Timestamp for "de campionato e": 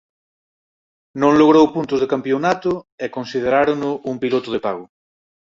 2.01-3.05